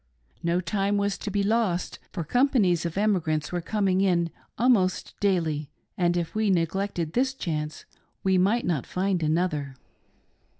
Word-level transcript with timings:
No 0.41 0.59
time 0.61 0.97
was 0.97 1.15
to 1.19 1.29
be 1.29 1.43
lost, 1.43 1.99
for 2.11 2.23
companies 2.23 2.87
of 2.87 2.97
emigrants 2.97 3.51
were 3.51 3.61
coming 3.61 4.01
in 4.01 4.31
almost 4.57 5.13
daily, 5.19 5.69
and 5.95 6.17
if 6.17 6.33
we 6.33 6.49
neglected 6.49 7.13
this 7.13 7.35
chance 7.35 7.85
we 8.23 8.35
might 8.35 8.65
not 8.65 8.87
find 8.87 9.21
another. 9.21 9.75